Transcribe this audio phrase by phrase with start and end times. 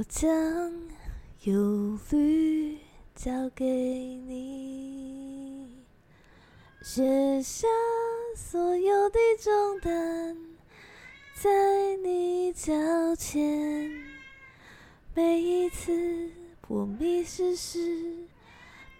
[0.00, 0.72] 我将
[1.42, 2.78] 忧虑
[3.14, 5.68] 交给你，
[6.80, 7.68] 卸下
[8.34, 10.38] 所有的重担，
[11.34, 11.50] 在
[12.02, 12.72] 你脚
[13.14, 13.92] 前。
[15.14, 16.30] 每一次
[16.66, 18.26] 我迷失时，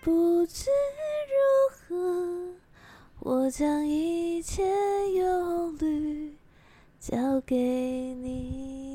[0.02, 0.68] 不知
[1.88, 2.52] 如何，
[3.20, 4.62] 我将一切
[5.14, 6.36] 忧虑
[6.98, 8.89] 交给你。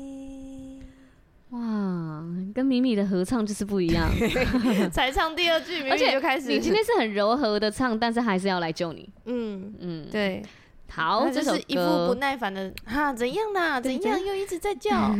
[1.56, 4.10] 哇，跟米米的合唱就是不一样，
[4.92, 6.48] 才唱第二句，而且就开始。
[6.48, 9.08] 你今天是很柔和的唱，但是还是要来救你。
[9.24, 10.42] 嗯嗯，对。
[10.88, 13.80] 好，这是一副不耐烦的哈，怎样啦？
[13.80, 15.12] 怎样又一直在叫？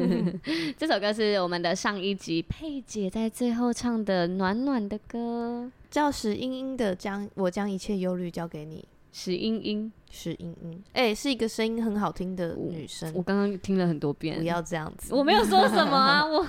[0.76, 8.84] 这首歌是我们的上一集佩姐在最后唱的暖暖的歌，叫石英英的将我将一切忧虑交给你。
[9.18, 13.10] 石英英，石英英，哎、欸，是一个声音很好听的女生。
[13.14, 15.14] 我刚刚听了很多遍，不要这样子。
[15.14, 16.44] 我没有说什么啊， 我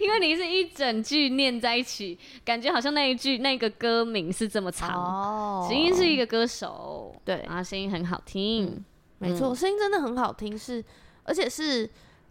[0.00, 4.90] 因为你是一整句念在一起，感觉好像那一句那个歌名是这么长。
[4.90, 8.84] 哦，石英英是一个歌手，对啊，声音很好听，嗯、
[9.18, 10.82] 没错，声音真的很好听，是
[11.24, 11.90] 而且是。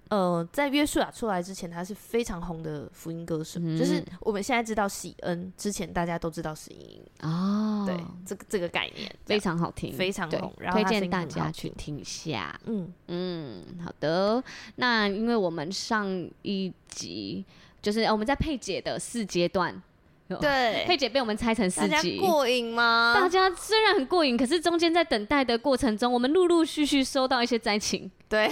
[0.10, 3.60] 呃，在约书亚出来之前，他是非常红的福音歌手。
[3.62, 7.57] 嗯、就是我们现在知道喜恩之前，大家都知道石英英哦。
[7.88, 12.60] 对，这个这个概念非常好听，非常红，然后推荐大家去听一下。
[12.66, 14.44] 嗯嗯，好的。
[14.76, 16.08] 那因为我们上
[16.42, 17.46] 一集
[17.82, 19.82] 就是我们在佩姐的四阶段。
[20.28, 23.16] 对，佩姐被我们拆成四集，大家过瘾吗？
[23.20, 28.12] 大家虽然很过瘾，可是中间在等待的过程中，我们陆陆续续收到一些灾情。
[28.30, 28.52] 对，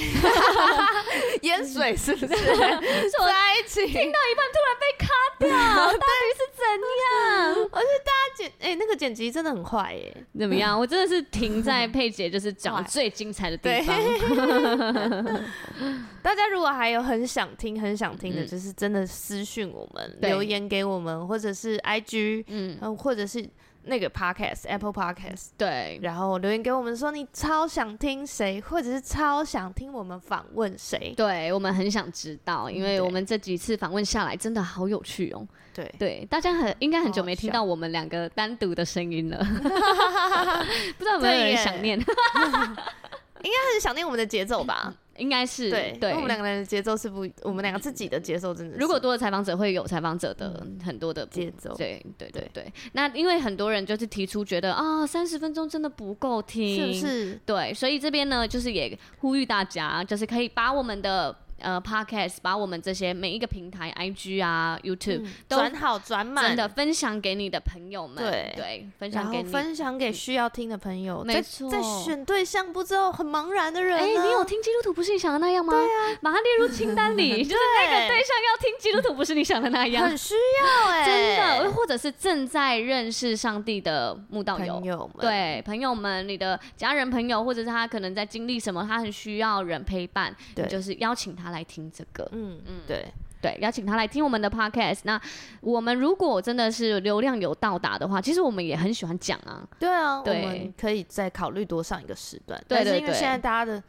[1.41, 2.27] 淹水是不是？
[2.27, 2.37] 灾
[3.67, 5.49] 情，听到一半突然被卡掉，
[5.91, 5.99] 到底
[6.37, 6.63] 是怎
[7.03, 7.69] 样？
[7.73, 10.15] 而且大家剪，哎、欸，那个剪辑真的很坏耶。
[10.39, 10.79] 怎么样？
[10.79, 13.93] 我真的是停在佩姐就是讲最精彩的地方。
[16.23, 21.64] 大家如果还有很想听、很想听的，嗯、就是真的私讯我们，留言给我们，或者是。
[21.71, 23.47] 是 I G，嗯，或者是
[23.83, 35.93] 那个 Podcast Apple Podcast，对，然后留言给我们说你超想听谁，或者是超想听我们访问谁，对，我们很想知道，因为我们这几次访问下来真的好有趣哦，对。
[35.99, 39.37] 对，大家很应该很久没听到我们两个单独的声音了，
[40.97, 41.97] 不知道有没有人想念，
[43.43, 44.93] 应该很想念我们的节奏吧。
[45.17, 48.79] 应该是对，对，我们两个人的节奏是不，我们两个自己的节奏真的是。
[48.79, 52.73] 如果多的采访者会有采访者的很多的节奏，对对对对。
[52.93, 57.39] 那因为很多人就是提出觉得啊，三十分钟真的不够听，是不是？
[57.45, 61.35] 对，所以这边呢，就是也呼吁大家，就是可以把我们的。
[61.59, 68.53] 呃，Podcast 把我们这些每一个平台，IG 啊，YouTube、嗯、都转好转满，真的分享给你的朋友们，对。
[68.55, 69.49] 对，分享给你。
[69.49, 71.23] 分享给需要听的朋友。
[71.23, 75.73] 没错，在选对象不知道很茫然的人，哎、欸，你有听基督徒不是你想的那样吗？
[75.73, 92.27] 对啊，把它列入清单里， 就是那个对象要听基督徒不是你想的那样，很需要哎、欸，真的，或者是正在认识上帝的慕道友，朋友们，对朋友们，你的家人朋友，或者是他可能在经历什么，他很需要人陪伴，对，就是邀请他来听这个。
[92.31, 93.05] 嗯嗯，对
[93.41, 95.01] 对，邀请他来听我们的 podcast。
[95.03, 95.21] 那
[95.61, 99.67] 我们如果真的是流量有到达的话，其实我们也很喜欢讲啊。
[99.77, 102.59] 对啊，对，我们可以再考虑多上一个时段。
[102.67, 103.83] 对对对，但是因为现在大家的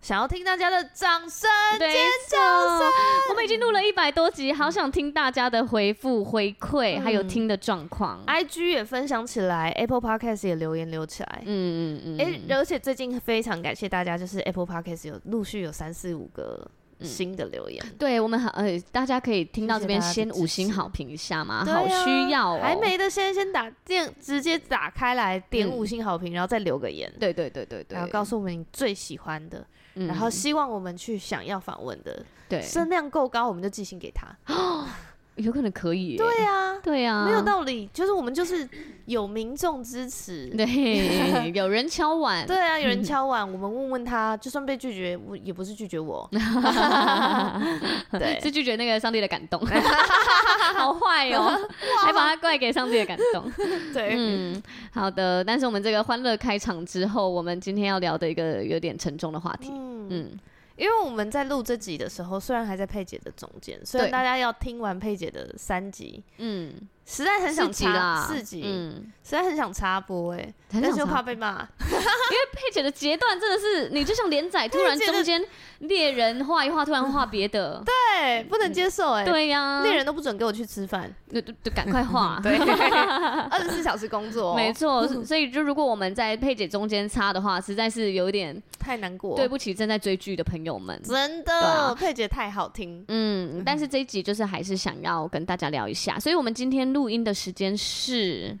[0.00, 1.90] 想要听大家的掌声、尖
[2.30, 2.88] 叫声，
[3.30, 8.24] 我们已经录了一百多集，好想听大家的回复、回馈，嗯、还有听的状况。
[8.26, 11.42] IG 也分享起来，Apple Podcast 也留言留起来。
[11.44, 12.20] 嗯嗯嗯。
[12.20, 16.70] 哎、欸，而且最近非常感谢大家，就是 Apple Podcast 有陆续有三四五个。
[17.02, 21.64] 新的留言， 嗯、对我们好，呃，大家可以听到这边先五星好评一下吗？
[21.64, 27.12] 好需要、哦，还没的先先打电，直接打开来点五星好评、嗯，然后再留个言。
[27.18, 34.28] 对对对对对，然后告诉我们你最喜欢的、嗯，然后希望我们去想要访问的，对，声量够高，我们就寄信给他。
[35.40, 38.68] 有可能可以，对呀，对呀，没有道理，就是我们就是
[39.06, 46.28] 有民众支持， 对，有人敲碗，对啊， 有人敲碗，我们问问他，就算被拒绝，我也不是拒绝我，
[48.12, 49.60] 对，是拒绝那个上帝的感动，
[50.74, 51.58] 好坏哦，
[52.04, 53.50] 还把他怪给上帝的感动，
[53.92, 54.62] 对，嗯，
[54.92, 60.08] 好的，但是我们这个欢乐开场之后，我们今天要聊的一个有点沉重的话题，嗯。
[60.10, 60.30] 嗯
[60.80, 66.72] 因为我们在录这集的时候，虽然还在佩姐的中间，虽然大家要听完佩姐的三集，嗯，
[67.04, 75.44] 实在很想插四集，嗯，实在很想插播哎，但是又怕被骂， 因为佩姐的截段真的是，你就像连载， 突然中间
[75.80, 82.56] 猎人画一画，突然画别的， 对，不能接受哎，对呀，猎人都不准给我去吃饭，就就赶快画， 对，
[83.50, 97.00] 二十四小时工作，没错，所以就如果我们在佩姐中间插的话，实在是有点太难过，对不起正在追剧的朋友们，真的，佩姐太好听，嗯，但是这一集就是还是想要跟大家聊一下，所以我们今天录。
[97.00, 98.54] 录音的时间是，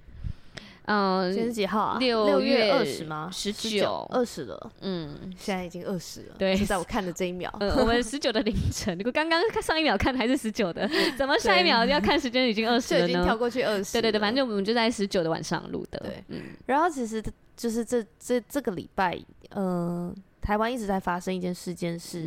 [0.92, 1.98] 嗯，今天是几号啊？
[2.00, 3.30] 六月二十吗？
[3.32, 4.72] 十九，二十了。
[4.80, 6.34] 嗯，现在已经二十了。
[6.36, 7.48] 对，就在我看的这一秒，
[7.78, 8.98] 我们十九的凌晨。
[8.98, 13.06] 如果刚刚上一秒看还是十九的， 怎么下一秒要看时间已经二十了呢？
[13.06, 13.92] 就已经跳过去二十。
[13.92, 16.00] 对对对，反正我们就在十九的晚上录的。
[16.00, 16.42] 对，嗯。
[16.66, 17.22] 然后其实
[17.56, 19.16] 就是这这这个礼拜，
[19.54, 20.12] 嗯。
[20.42, 22.24] 台湾一直在发生一件事件，是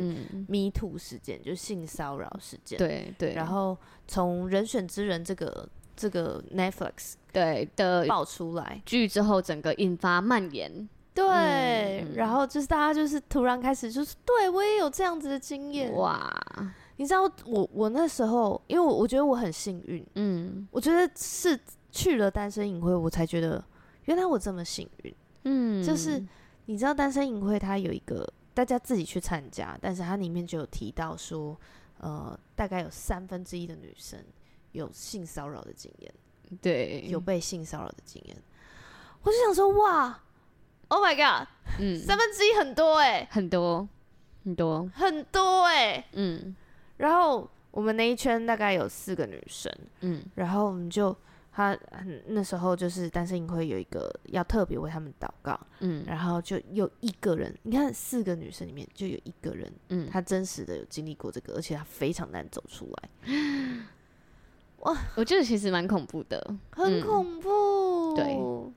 [0.48, 2.78] Me Too 事件，嗯、就是性骚扰事件。
[2.78, 3.34] 对对。
[3.34, 3.76] 然后
[4.08, 10.88] 从《人选之人》这个这个 Netflix 对的爆出来剧之后，整个引发蔓延。
[11.14, 11.26] 对。
[12.02, 15.94] 嗯、然后就是大家就是突然开始就是，对我也有这样子的经验。
[15.94, 16.32] 哇！
[16.98, 20.06] 你知道我我那时候，因为我我觉得我很幸运。
[20.16, 20.68] 嗯。
[20.72, 21.60] 我觉得是
[21.92, 23.64] 去了单身影会，我才觉得
[24.06, 25.16] 原来我这么幸运。
[25.44, 25.84] 嗯。
[25.84, 26.24] 就是。
[26.66, 31.60] 你知道单身影会它有一个大家自己去参加，但是它里面就有提到说，
[32.00, 34.18] 呃，大概有三分之一的女生
[34.74, 36.14] 有性骚扰的经验，
[36.62, 38.38] 对，有被性骚扰的经验。
[39.24, 40.22] 我就想说，哇
[40.90, 41.48] ，Oh my god，
[41.80, 43.88] 嗯，三分之一很多哎、欸，很多
[44.44, 46.56] 很多很多哎、欸，嗯。
[46.98, 49.72] 然后我们那一圈大概有四个女生，
[50.02, 51.16] 嗯，然后我们就。
[51.56, 51.78] 他
[52.30, 63.10] 那时候就是单身营会有一个要特别为他们祷告，嗯，然后就有一个人，你看四个女生里面就有一个人，嗯，她真实的有经历过这个，而且她非常难走出来。
[64.84, 68.14] 哇，我觉得其实蛮恐怖的，很恐怖。
[68.18, 68.74] 嗯、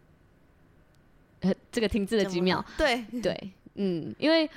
[1.40, 4.48] 对，这个停滞了几秒，对 对，嗯，因为。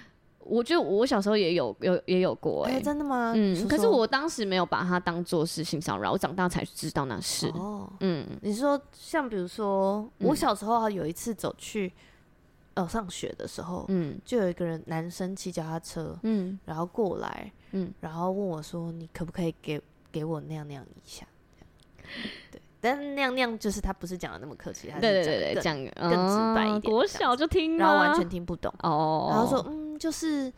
[0.42, 3.34] 我觉得我小时候也有有也有过哎、欸，真的吗？
[3.36, 7.48] 嗯，说说可是我当时没有把它当做是性骚扰，我长大才知道那是。
[7.50, 11.94] 哦，嗯，你说像比如说，我小时候有一次走去
[12.74, 19.80] 呃上学的时候，嗯，就有一个人男生骑脚踏车，嗯，然后过来，嗯，然后问我说：“你可不可以给
[20.12, 21.28] 给我那样那样一下？”
[22.52, 29.90] 对，但那样那样就是他不是讲的那么客气，他是对对对讲更直白一点，我小就听，然后完全听不懂哦，然后说嗯。
[30.00, 30.50] 就是，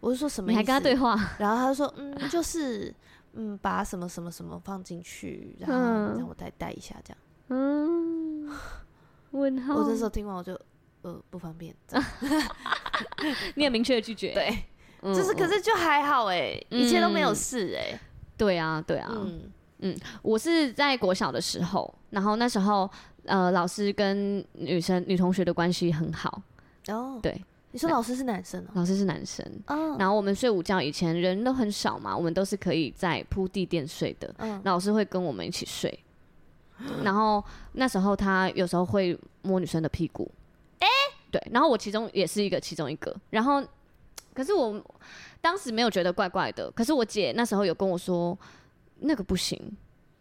[0.00, 0.50] 我是说什么？
[0.50, 1.16] 你还跟他对话？
[1.38, 2.94] 然后他说，嗯，就是，
[3.32, 7.18] 嗯，把什么什么什么放进去，然后让我再带一下，这样。
[7.48, 8.46] 嗯。
[9.30, 9.74] 问号。
[9.76, 10.52] 我这时候听完，我就，
[11.00, 11.74] 呃，不方便。
[13.56, 14.34] 你很明确的拒绝。
[14.36, 14.54] 对。
[15.02, 17.98] 就是，可是就还好哎，一切都没有事哎。
[18.36, 19.10] 对啊，对啊。
[19.10, 22.90] 嗯嗯，我是在国小的时候，然后那时候，
[23.24, 26.42] 呃，老师跟女生女同学的关系很好。
[26.88, 27.18] 哦。
[27.22, 27.40] 对。
[27.72, 28.66] 你说老师是男生？
[28.74, 29.46] 老师是男生。
[29.66, 34.34] 嗯，然后我们睡午觉以前人都很少嘛，我们都是可以在铺地垫睡的。
[34.38, 35.96] 嗯，老师会跟我们一起睡。
[37.04, 37.44] 然后
[37.74, 40.28] 那时候他有时候会摸女生的屁股。
[40.80, 40.88] 哎，
[41.30, 43.14] 对，然后我其中也是一个其中一个。
[43.30, 43.62] 然后，
[44.34, 44.84] 可是我
[45.40, 46.68] 当时没有觉得怪怪的。
[46.72, 48.36] 可是我姐那时候有跟我说
[49.00, 49.60] 那个不行，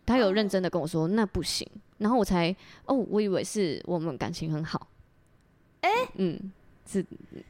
[0.06, 1.68] 他有认真的跟我说那不行。
[1.98, 2.56] 然后我才
[2.86, 4.88] 哦，我以为是我们感情很好。
[5.82, 6.52] 哎，嗯。
[6.92, 7.06] 是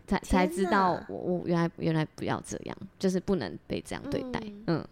[0.05, 4.87] 才才知道我我原来原来不要这样，就是不能被这样对待，嗯，嗯，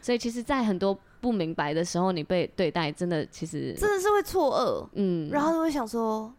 [0.00, 6.34] 所以其实，在很多不明白的时候，你被对待，真的其实真的是会错愕，嗯，然后就会想说，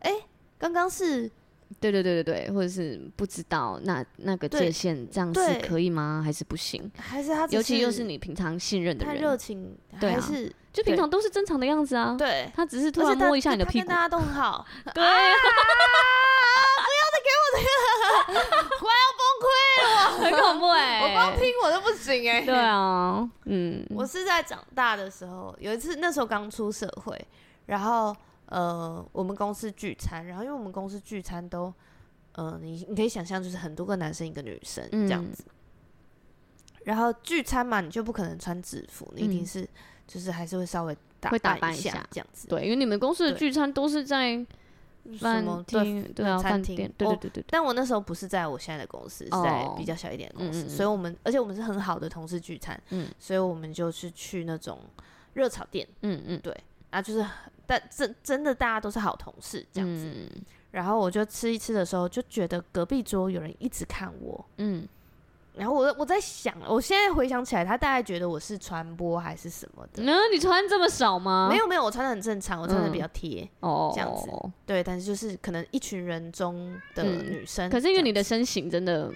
[0.00, 0.24] 哎、欸，
[0.58, 1.30] 刚刚是，
[1.84, 6.22] 对对对对对，或者是不知道那那个界限这样是可以吗？
[6.24, 6.90] 还是不行？
[6.98, 12.14] 还是他，尤其又是你平常信任的人，热情，还是、啊、就平常都是正常的样子啊？
[12.18, 14.64] 对，他只是突然摸一下你的屁股，大家都很 好，
[14.94, 14.94] 对。
[14.94, 15.00] 不
[16.90, 17.28] 要的，给
[18.80, 19.46] 我要崩溃
[19.84, 21.04] 了，很恐怖哎、欸！
[21.04, 22.46] 我光听我都不行哎、欸。
[22.46, 27.26] 对啊，嗯，我是在长大的时候，有一次那时候刚出社会，
[27.66, 31.72] 然后呃，我们公司聚餐，然后因为我们公司聚餐都，
[32.32, 35.52] 呃，你你可以想象就是很多个男生一个女生这样子，嗯、
[36.84, 39.68] 然后聚餐嘛，你就不可能穿制服，你一定是
[40.06, 42.48] 就是还是会稍微打扮一下这样子。
[42.48, 44.44] 对，因为你们公司的聚餐都是在。
[45.18, 47.44] 什么对对啊，餐厅对对对对。
[47.48, 54.80] 但我那时候不是在我现在的公司，是在比较小一点的公司，所以我们而且我们是很好的同事聚餐，嗯，所以我们就是去那种
[55.34, 56.56] 热炒店，嗯嗯，对，
[56.88, 57.22] 啊，就是
[57.66, 60.30] 但真真的大家都是好同事这样子，
[60.70, 64.86] 然后我就吃一吃的时候就觉得隔壁桌有人一直看我，嗯，
[65.54, 70.02] 然后我我在想，我现在回想起来，他大概觉得我是传播还是什么的？
[70.02, 71.48] 嗯，你穿这么少吗？
[71.48, 74.28] 没有没有，我穿的很正常，我穿的比较贴哦，这样子。
[74.30, 79.08] 哦、对，但是就是可能一群人中的女生，嗯、可是因为你的身形真的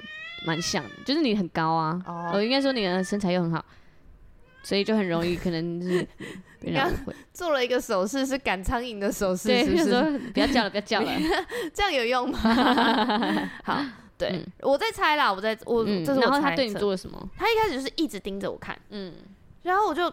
[0.47, 3.65] 蛮像的，就是你很高啊，哦，我应该说你的身材又很好，
[4.63, 6.07] 所以就很容易可能是
[6.61, 9.91] 别人会做了一个手势，是赶苍蝇的手势，是不是？
[9.91, 11.11] 说不要叫了，不要叫了，
[11.73, 12.39] 这样有用吗？
[13.65, 13.83] 好。
[14.19, 16.31] 对，嗯、我在猜啦，我在我，嗯、这是我猜。
[16.33, 17.31] 然后他对你做了什么？
[17.37, 19.15] 他一开始就是一直盯着我看，嗯，
[19.63, 20.13] 然后我就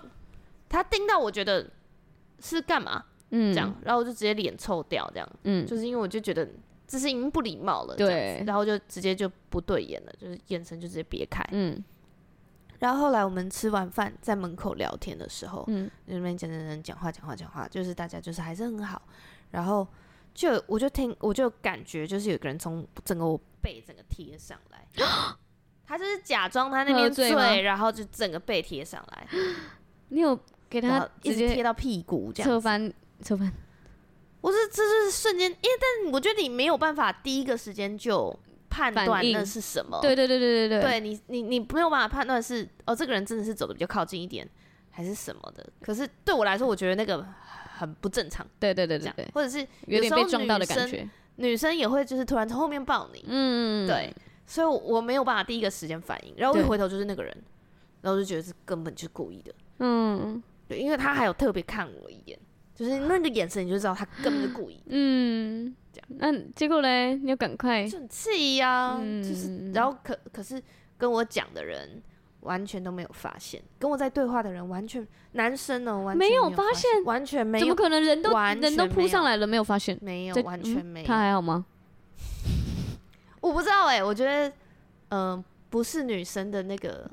[0.69, 1.67] 他盯到我觉得
[2.39, 6.47] 是干嘛，嗯，这样，然后我就直接脸臭掉，这样，嗯，就是因为我就觉得
[6.87, 11.83] 这是已经不礼貌了，对，然后就直接就不对眼了，就是眼神就直接别开，嗯，
[12.79, 19.01] 然后后来我们吃完饭在门口聊天的时候，嗯，那边讲讲讲讲话讲话讲话，就是大家就是还是很好，
[19.51, 19.87] 然后
[20.33, 23.39] 就我就听我就感觉就是有个人从整个我。
[23.65, 24.87] 背整个贴上来，
[25.87, 29.27] 他就是假装他那边醉，然后就整个背贴上来。
[30.09, 30.39] 你有
[30.69, 33.51] 给他一直贴到屁股这样侧翻侧翻？
[34.41, 35.69] 我是这是瞬间，因为
[36.03, 39.99] 但我觉得你没有办法第一个时间就判断那是什么。
[40.01, 44.47] 对对对对对对，对你你你没有办法判断是哦，这个人真的是走的比较靠近一点，
[44.91, 45.67] 还是什么的。
[45.81, 47.25] 可是对我来说，我觉得那个
[47.77, 48.45] 很不正常。
[48.59, 51.07] 对对对对对，或者是有点被撞到的感觉。
[51.37, 57.43] 女生也会就是突然从后面抱你，嗯，对，所以我没有办法第一个时间反应，然后一回头就是那个人，
[58.01, 62.39] 然后就觉得是根本就是故意的，嗯，对，因为他还有特别看我一眼，
[62.75, 70.61] 就是那个眼神你就知道他根本就故意，嗯，这样，那结果嘞，你要赶快就，很气呀，就是，然后可可是
[70.97, 72.03] 跟我讲的人。
[72.41, 79.97] 完全都没有发现，跟我在对话的人完全男生呢，完全没有发现，完全没有，怎么可能人都人都扑上来了没有发现？
[79.99, 81.07] 没有，完全没有。
[81.07, 81.65] 他还好吗？
[83.41, 84.53] 我不知道哎，我觉得，
[85.09, 87.09] 嗯，不是女生的那个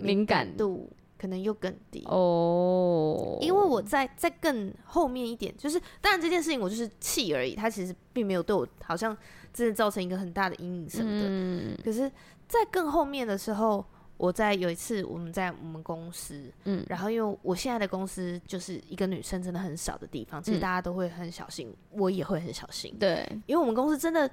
[0.00, 2.04] 敏感度可能又更低。
[2.06, 9.16] 哦，因为我在在更后面一点，就是当然这件事情我就是气而已，他其实并没有对我好像
[9.52, 11.82] 真的造成一个很大的阴影什么的。
[11.82, 12.10] 可是，
[12.46, 13.84] 在更后面的时候。
[14.18, 24.28] 我在有一次，我们在我们公司，嗯，然后因为我现在的公司就是一个女生真的很少的地方，其实大家都会很小心，我也会很小心，对，因为我们公司真的，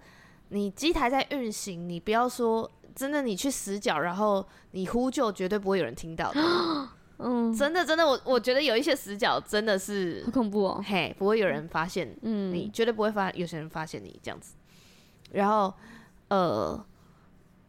[0.49, 6.39] 你机台在运行，你不要说真的，你去死角，然后你呼救，绝对不会有人听到的，
[7.19, 14.55] 嗯，真的真的，我我觉得有一些死角真的是好恐怖哦，嘿，不会有人发现，嗯，你绝对不会发有些人发现你这样子，
[15.33, 15.73] 然后，
[16.29, 16.85] 呃。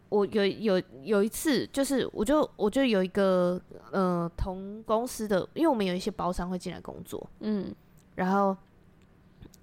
[0.09, 7.75] 我有有有一次，就是我就我就有一个呃同公司的，因为我们有一些包商会进来工作，嗯，
[8.15, 8.57] 然后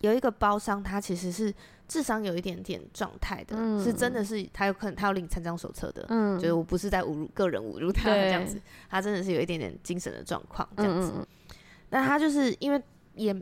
[0.01, 1.51] 有一个包商，他其实是
[1.87, 8.59] 智商有一点点状态的，嗯、是真的是他有可能他要领残障手册的，嗯，就是我不是在侮辱个人侮辱他这样子，
[8.89, 11.11] 他真的是有一点点精神的状况这样子，
[11.89, 12.81] 那、嗯、他就是因为
[13.15, 13.33] 也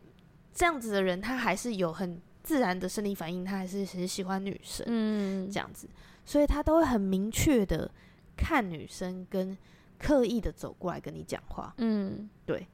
[0.54, 5.88] 这样子的人，他还是有很自然的生理反应，他还是很喜欢女生，嗯，这样子。
[6.26, 7.90] 所以他都会很明确的
[8.36, 9.58] 看女生，跟
[9.98, 11.74] 刻意的走过来跟你讲话。
[11.78, 12.68] 嗯，对。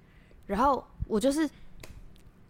[0.47, 1.49] 然后我就是，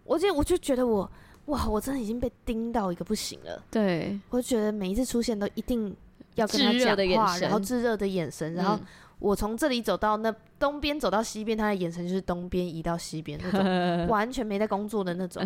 [0.03, 1.09] 我就我就觉得我
[1.47, 3.61] 哇，我真的已经被盯到一个不行了。
[3.69, 5.93] 对，我就觉得每一次出现都一定
[6.35, 8.79] 要跟他讲话，然后炙热的眼神，然后
[9.19, 15.43] 我从这里走到那东边走到西边，他的眼神就是东边移到西边那种， 完全没在工作的那种，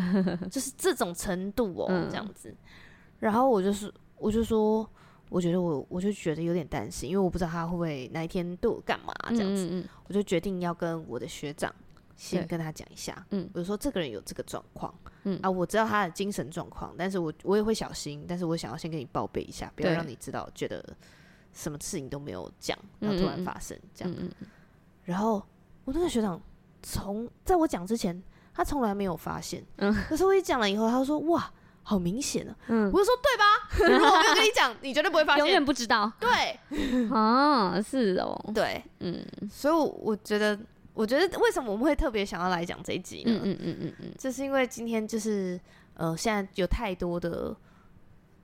[0.51, 2.53] 就是这种程度哦，这样子。
[3.19, 4.87] 然后我就是，我就说。
[5.31, 11.73] 我觉得我我就觉得有点担心，因为我不知道他会不会哪一天对我干嘛这样子，嗯嗯，我就决定要跟我的学长
[12.15, 15.39] 先跟他讲一下，嗯，比如说这个人有这个状况，嗯。
[15.41, 20.83] 啊，我知道他的精神状况，但是我我也会小心，但是我想要先跟你报备一下，不要让你知道觉得
[21.53, 24.15] 什么事情都没有讲，然后突然发生这样，
[25.03, 25.43] 然后
[25.85, 26.41] 我那个学长
[26.81, 28.21] 从在我讲之前，
[28.53, 31.51] 他从来没有发现，嗯，可是我一讲了以后，他说哇。
[31.83, 32.55] 好明显啊！
[32.67, 33.89] 嗯，我就说对吧？
[33.97, 36.09] 如果我没有跟你讲，你绝对不会发现，永远不知道。
[36.19, 36.29] 对，
[37.09, 40.57] 啊，是哦，对，嗯，所以我觉得，
[40.93, 43.31] 我觉得为什么我们会特别想要来讲这一集呢？
[43.31, 45.59] 嗯嗯嗯嗯嗯，就是因为今天就是
[45.95, 47.55] 呃，现在有太多的。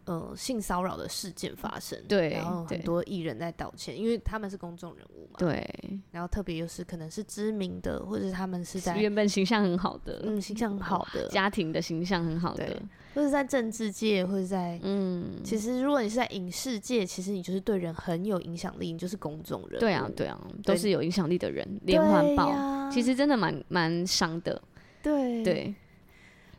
[0.08, 5.70] 呃，性骚扰的事件发生，对，然后很多艺人在道歉，因为他们是公众人物嘛，对，
[6.12, 12.82] 然后特别又是可能是知名的，或者是他们是在原本形象很好的，嗯，形象很好的 家庭的形象很好的，
[13.16, 24.62] 或者在政治界，或者在嗯，其实如果你是在影视界，其实你就是对人很有影响力，你就是公众人物，对啊，对啊，都是有影响力的人，连环爆，啊、其实真的蛮蛮伤的，
[25.04, 25.76] 对对，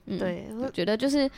[0.05, 1.31] 嗯、对，我觉得就是。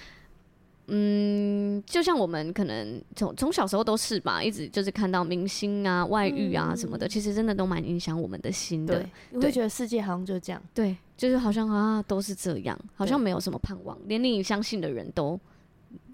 [0.93, 8.99] 嗯，就像我们可能从从小时候都是吧，一直就是看到明星啊、外遇啊什么的，嗯、其实真的都蛮影响我们的心的。
[8.99, 10.61] 对，你会觉得世界好像就这样。
[10.75, 15.39] 对，就是好像啊都是这样，好像没有什么盼望，连你相信的人都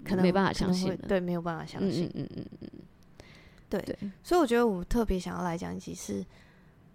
[0.05, 0.97] 可能没办法相信了。
[1.07, 2.05] 对，没有办法相信。
[2.13, 2.69] 嗯嗯嗯嗯。
[3.67, 6.23] 对，对所以我觉得我特别想要来讲一集是，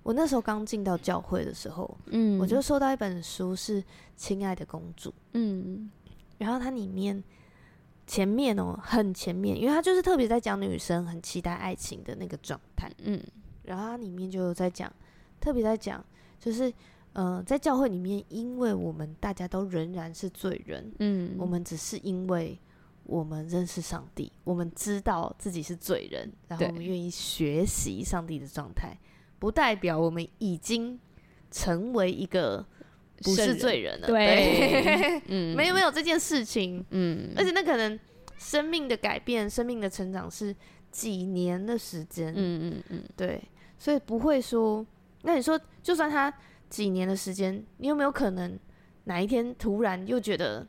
[0.04, 3.82] 我那时候刚进到教会的时候，嗯，我就收到一本书是
[4.16, 5.90] 《亲爱的公主》，嗯，
[6.38, 7.20] 然后它里面。
[8.06, 13.20] 前面哦，很前面，因为他就是特别在讲女生很期待爱情的那个状态，嗯，
[13.62, 14.92] 然后它里面就在讲，
[15.40, 16.04] 特别在讲，
[16.38, 16.72] 就是
[17.12, 22.58] 呃，在教会里面，因为我们大家都仍然是罪人，嗯，我们只是因为
[23.04, 28.98] 我们认识上帝，我们知道自己是罪人，然后我们愿意学习上帝的状态，
[29.38, 30.98] 不代表我们已经
[31.50, 32.66] 成为一个。
[33.22, 35.22] 不是罪人了，对，对。
[35.28, 37.98] 嗯，没有没有这件事情，嗯，而且那可能
[38.38, 40.54] 生命的改变、生命的成长是
[40.90, 43.42] 几年的时间，嗯嗯嗯，对，
[43.78, 44.84] 所以不会说，
[45.22, 46.32] 那你说，就算他
[46.68, 48.58] 几年的时间，你有没有可能
[49.04, 50.66] 哪一天突然又觉得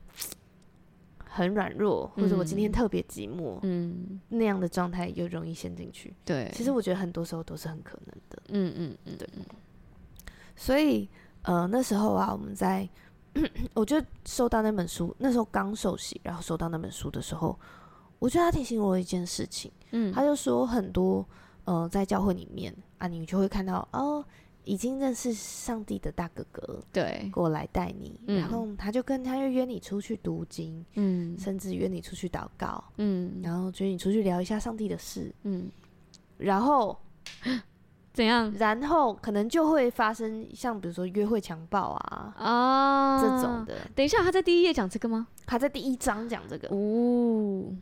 [1.25, 6.13] 很软弱，或者我今天特别寂寞，嗯，那样的状态又容易陷进去？
[6.23, 9.27] 对，其实我觉得很多时候都是很可能的，嗯嗯嗯，对，
[10.55, 11.09] 所以。
[11.43, 12.87] 呃，那时候啊，我们在，
[13.73, 17.57] 我就收到那本书，那时候刚受洗，然后收到那本书的时候，
[18.19, 21.25] 我觉得他提醒我一件事情，嗯，他就说很多，
[21.65, 24.23] 呃，在教会里面啊，你就会看到哦，
[24.63, 35.69] 已经认识上帝的大哥哥，对，过来带你，嗯，然后他就跟他就约你出去读经，嗯，甚至约你出去祷告，嗯，然后约你出去聊一下上帝的事，嗯，
[36.37, 36.97] 然后。
[38.13, 38.53] 怎样？
[38.59, 43.75] 然后可能就会发生像比如说约会强暴啊啊这种的。
[43.95, 45.27] 等一下，他在第一页讲这个吗？
[45.47, 46.67] 他在第一章讲这个。
[46.69, 47.73] 哦，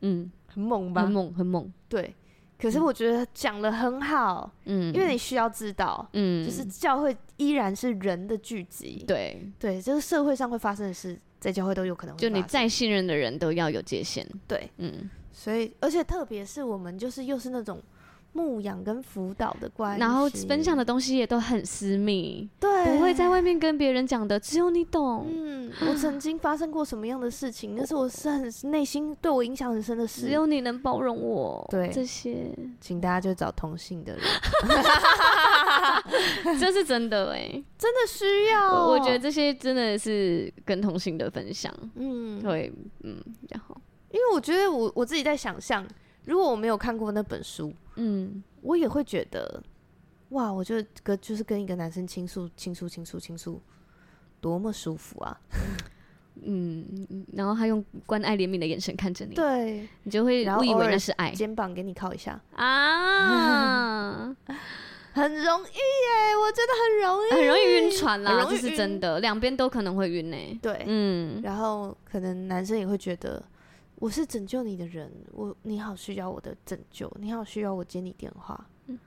[0.00, 1.02] 嗯，很猛吧？
[1.02, 1.72] 很猛，很猛。
[1.88, 2.14] 对。
[2.58, 9.04] 可是我觉得讲的很好，嗯，因为你需要知道，嗯，就是教会依然是人的聚集。
[9.06, 12.32] 对对，就是社会上会发生的事，在教会都有可能会发生。
[12.32, 14.26] 就你再信任的人都要有界限。
[14.48, 15.08] 对，嗯。
[15.30, 17.80] 所以，而且特别是我们就是又是那种。
[18.32, 25.26] 牧养跟辅导的关系，然后分享的东西也都很私密，对，不会在外面跟别人讲的，只有你懂。
[25.28, 31.66] 嗯，我曾经发生过什么样的事情， 那是我是很内心对我影响很深的事，只有你能包容我。
[31.70, 34.22] 对，这些，请大家就找同性的人，
[36.60, 38.72] 这是真的哎、欸，真的需要。
[38.72, 43.16] 我，我觉得这些真的是跟同性的分享，嗯，对，嗯，
[43.50, 43.76] 然后，
[44.10, 45.84] 因为我觉得我我自己在想象。
[46.24, 49.60] 如果我没有看过那本书，嗯，我也会觉得，
[50.30, 53.60] 哇，我觉得跟就是跟一个男生倾诉、倾诉、倾诉、倾诉，
[54.40, 55.40] 多么舒服啊！
[56.40, 62.40] 嗯，然后他用关爱怜悯的眼神看着你，对，你就会误以为那是爱，肩膀给你靠一下。
[62.54, 64.32] 啊，
[65.12, 70.36] 很容易耶，我觉得很容易，很容易晕船啦，这是真的，两边都可能会晕呢。
[70.62, 73.42] 对，嗯，然后可能男生也会觉得。
[74.00, 78.68] 我是拯救你的人，我你好需要我的拯救，你好需要我接你电话。
[78.86, 78.98] 嗯，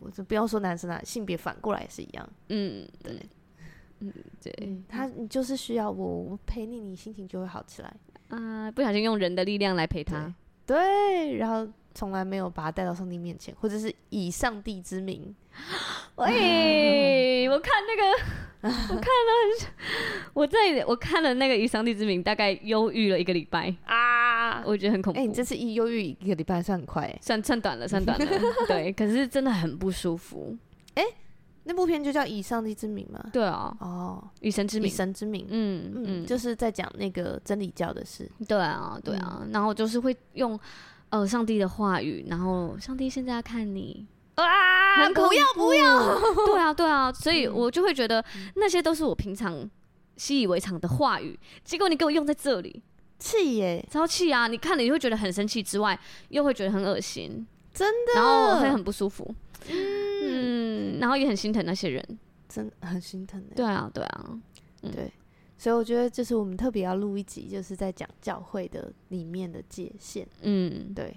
[0.00, 2.28] 我就不要说男生啊，性别反过来也是一样。
[2.48, 3.20] 嗯，对，
[4.00, 4.12] 嗯
[4.42, 7.88] 对，他你就是需要我，我陪你，你心情就会好起来。
[8.28, 10.34] 啊、呃，不小心用人的力量来陪他，
[10.64, 15.34] 对，对，然后从来没有把他带到上帝面前，或者是以上帝之名。
[16.16, 18.46] 喂， 我看那个。
[18.66, 19.68] 我看了，
[20.32, 25.20] 我在我看了那个以上帝之名，大概忧郁了一个礼拜啊，我觉得很恐怖。
[25.20, 28.26] 哎、欸，你这次一忧郁一个礼拜算很快，算算短了，算短了。
[28.66, 30.56] 对，可是真的很不舒服。
[30.94, 31.14] 哎、欸，
[31.64, 33.24] 那部片就叫以上帝之名吗？
[33.32, 38.28] 对啊，哦，以神之名，以神之名，嗯嗯，嗯，就是在讲那个真理教的事。
[38.48, 40.58] 对啊，对啊，嗯、然后就是会用
[41.20, 44.06] 呃上帝的话语，然后上帝现在要看你。
[44.34, 45.02] 啊！
[45.02, 46.20] 很不要不要！
[46.44, 48.22] 对啊对啊，所以我就会觉得
[48.56, 49.68] 那些都是我平常
[50.18, 52.82] 习以为常的话语，结果你给我用在这里，
[53.18, 54.46] 气耶，超气啊！
[54.46, 55.98] 你看了你会觉得很生气之外，
[56.28, 59.34] 又会觉得很恶心，真的，然后会很不舒服，
[59.70, 63.42] 嗯，然后也很心疼那些人，真的很心疼。
[63.54, 64.38] 对啊对啊，
[64.82, 65.10] 对，
[65.58, 71.16] 所以我觉得就是我们特别要录一集，就是在讲教会的里面的界限，嗯，对。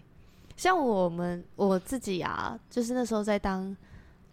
[0.55, 3.75] 像我们我自己啊，就是那时候在当，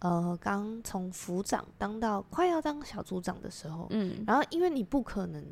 [0.01, 5.45] 呃，刚从副长当到快要当小组长的时候，嗯，然后因为你不可能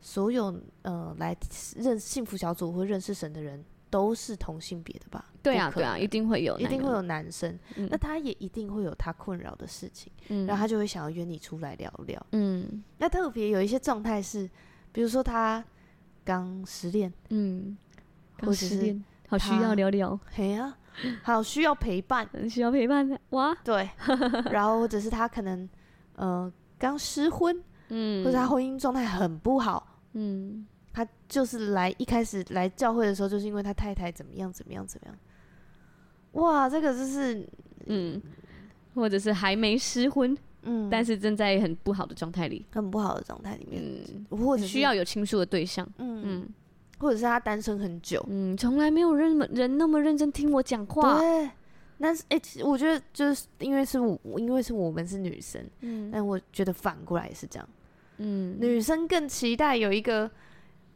[0.00, 1.34] 所有呃来
[1.76, 5.22] 认幸福小组或认识神的人都是同性别的吧？
[5.42, 14.48] 对啊，对啊，一定会有，一定会有男生，嗯，那他也一定会有他困扰的事情，嗯，然后他就会想要约你出来聊聊，嗯，那特别有一些状态是，
[14.92, 15.62] 比如说他
[16.24, 17.76] 刚失恋，嗯，
[18.38, 20.74] 刚失恋，好需要聊聊，嘿呀，
[21.22, 23.90] 好需要陪伴， 需要陪伴，哇，对，
[24.50, 25.68] 然后或者是他可能
[26.16, 35.16] 呃刚失婚，嗯，或者他婚姻状态很不好，嗯，他就是来一开始来教会的时候，就是因为他太太怎么样怎么样怎么样，
[36.32, 37.48] 哇，这个就是，
[37.86, 38.20] 嗯，
[38.94, 40.36] 或者是还没失婚。
[40.64, 43.82] 嗯，但是正在很不好的状态里，很不好的状态里面，
[44.30, 46.48] 嗯，或者需要有倾诉的对象，嗯嗯，
[47.00, 51.50] 或者是他单身很久，嗯，从来没有人人那么认真听我讲话，对，
[51.98, 57.68] 但是哎，我觉得就是因为是我，因为是我们是女生，嗯，但我觉得反过来也是这样，
[58.18, 60.30] 嗯，女生更期待有一个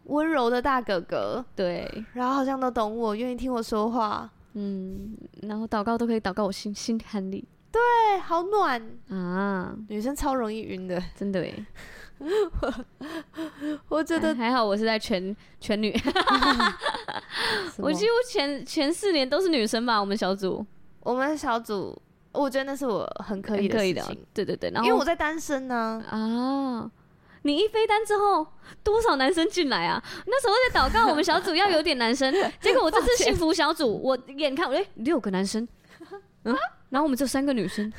[0.07, 7.47] 温柔的大哥哥，对，然后好像都懂我，愿意听我说话，嗯，然后祷告都可以祷告我心心坎里。
[7.73, 9.77] 对，好暖啊！
[9.89, 11.67] 女生超容易晕的，真的耶。
[13.89, 15.95] 我觉得还好，我是在全全女。
[17.77, 20.65] 我几乎前前四年都是女生吧，我们小组。
[21.01, 22.01] 我们小组，
[22.33, 24.27] 我觉得那是我很可以的事情。
[24.33, 26.03] 对对对，因为我在单身呢。
[26.09, 26.91] 啊，
[27.47, 28.47] 你一飞单之后，
[28.83, 30.03] 多少男生进来啊？
[30.27, 32.35] 那时候在祷告，我们小组要有点男生。
[32.61, 35.67] 结果我这次幸福小组，我眼看，哎，六个男生。
[36.45, 36.57] 嗯。
[36.91, 37.93] 然后我们就三个女生，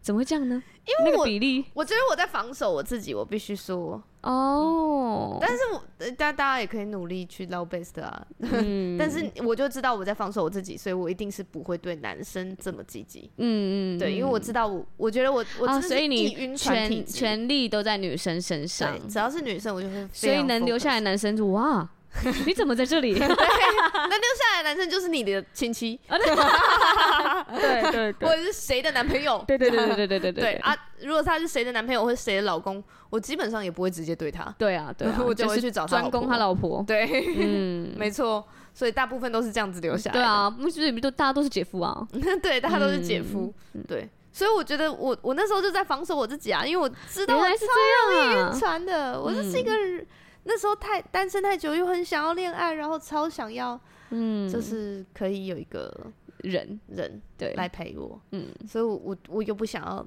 [0.00, 0.62] 怎么会这样呢？
[0.86, 5.38] 因为我那个比例，我觉得我在防守我自己，我必须说哦。
[5.40, 5.82] 但是我
[6.16, 8.26] 大大家也可以努力去捞 best 啊。
[8.40, 13.30] 嗯、 但是我就知道我在防守我自己，所以我一定是不会对男生这么积极。
[13.36, 20.08] 嗯嗯，对，因为我知道我，我觉得我我、啊、所以你全全力都在女生身上，只要是女生，我就会。
[20.12, 21.88] 所以能留下来男生就哇。
[22.46, 23.12] 你怎么在这里？
[24.08, 29.42] 那留下来的男生就是你的亲戚， 对对对，或者是谁的男朋友？
[29.46, 30.76] 对对对对对对对对啊！
[31.00, 34.54] 如果他是谁的男朋友或者谁的老公，我基本上也不会直接对他。
[34.58, 36.84] 对啊对啊， 我就会去找专攻他老婆。
[36.86, 40.14] 对，嗯，没错，所以大部分都是这样子留下来。
[40.14, 42.06] 对啊，不是都大家都是姐夫啊？
[42.42, 43.52] 对，大家都是姐夫。
[43.88, 47.48] 对，所以我觉得我我那时候就在防守我自己啊，因为我知道我超
[48.12, 50.06] 容易晕船的，我就是一个人。
[50.46, 56.78] 那时候太单身太久，又很想要恋爱，然后超想要，嗯，就是可以有一个人。
[56.88, 57.54] 人对。
[57.54, 60.06] 来陪我，嗯，所以我我我又不想要，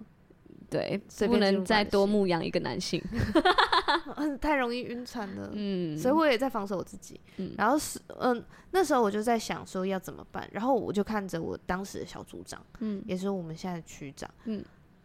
[0.69, 3.01] 对，不能再多牧养一个男性，
[4.39, 14.63] 太容易晕船了，嗯，所以我也在防守我自己，嗯，然后是嗯，那时候我就在想说要怎么办，然后我就看着我当时的小组长，嗯，也是我们现在的区长，嗯，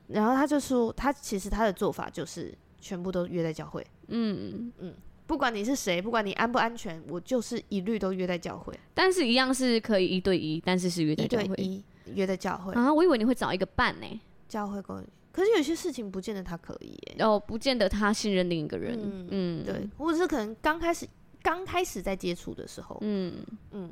[0.09, 4.73] 然后他就说他其实他的做法就是全部都约在教会，嗯嗯。
[4.79, 4.95] 嗯。
[5.27, 8.75] 不管你是谁，不管你安不安全，我就是一律都约在教会。
[8.93, 11.45] 但是，一样是可以一对一，但是是约在教会。
[11.45, 12.93] 一对一约在教会啊！
[12.93, 14.21] 我以为你会找一个伴呢。
[14.49, 17.17] 教会可以，可是有些事情不见得他可以耶。
[17.21, 18.99] 哦，不见得他信任另一个人。
[19.01, 21.09] 嗯，嗯对，或者是可能刚开始
[21.41, 23.37] 刚开始在接触的时候，嗯
[23.71, 23.91] 嗯，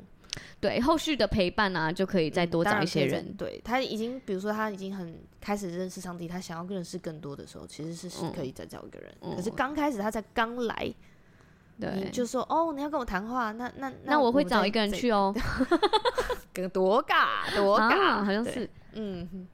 [0.59, 3.25] 对，后续的陪伴啊，就可以再多找一些人。
[3.25, 9.15] 嗯、对他已经，比如说他已经很开始认识上帝，他想要认识更多的时候，其实是是可以再找一个人。
[9.21, 10.93] 嗯、可是刚开始他才刚来。
[11.81, 15.33] 对，就说哦，你要跟我谈话，那那那我会找一个人去哦，
[16.71, 19.47] 多尬多尬，好像是，嗯，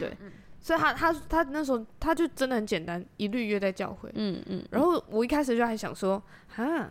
[0.00, 0.16] 对，
[0.60, 6.90] 所以他他他那时候他就真的很简单，一律约在教会，嗯嗯，然后我一开始就还想说，哈，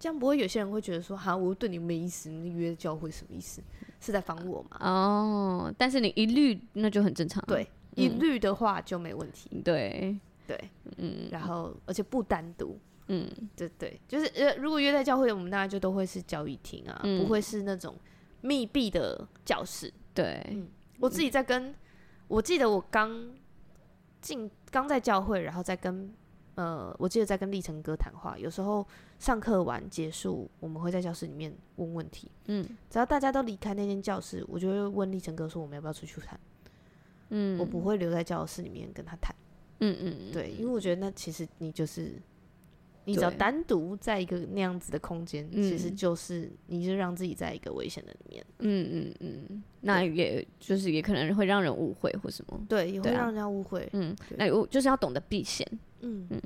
[0.00, 3.62] 这样不会有些人会觉得说，哈，我对你没意思，你约教会什么意思？
[4.00, 4.78] 是在防我吗？
[4.80, 10.58] 哦，但是你一律那就很正常，对，一律的话就没问题，对对，
[10.96, 12.78] 嗯，然后而且不单独。
[13.10, 17.96] 嗯，对对，就是呃，如果约在教会，我们大家就都会是教育厅啊，嗯、不会是那种
[18.42, 19.90] 密闭的教室。
[20.12, 20.68] 对，嗯，
[21.00, 21.74] 我自己在跟，
[22.28, 23.30] 我记得我刚
[24.20, 26.12] 进刚在教会，然后再跟
[26.56, 28.36] 呃，我记得在跟立成哥谈话。
[28.36, 28.86] 有时候
[29.18, 32.30] 上课完结束，我们会在教室里面问问题。
[32.48, 36.38] 嗯，只要大家都离开那间教室，我就会问立成哥说，我们要不要出去谈？
[37.30, 39.34] 嗯，我不会留在教室里面跟他谈。
[39.80, 42.20] 嗯嗯，对，因为我觉得那其实你就是。
[43.08, 48.46] 你只要单独在一个那样子的空间，其实就是你就让自己在一个危险的里面。
[48.58, 52.60] 嗯嗯嗯，那也就是也可能会让人误会或什么。
[52.68, 53.88] 对，也会让人家误会。
[53.94, 55.66] 嗯，那我就是要懂得避嫌。
[56.00, 56.42] 嗯嗯，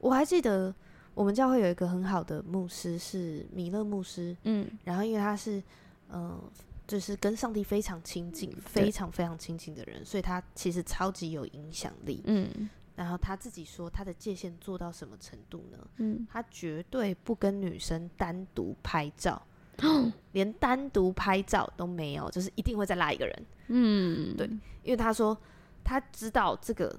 [0.00, 0.74] 我还记得
[1.14, 4.36] 我们教会有一个很好的牧师是米勒牧师。
[4.42, 5.58] 嗯，然后因为他是
[6.08, 6.44] 嗯、呃，
[6.88, 12.20] 就是跟上帝非常亲近、嗯、非常非常亲近的人，所以他其实超级有影响力。
[12.24, 12.68] 嗯。
[12.96, 15.78] 然后他自己说，他的界限做到什么程度呢？
[15.96, 19.40] 嗯，他绝对不跟女生单独拍照，
[19.82, 23.46] 嗯、连单独拍照都没有，就是一定会再拉一个人。
[23.68, 24.46] 嗯，对，
[24.82, 25.36] 因为他说
[25.82, 26.94] 他知道这个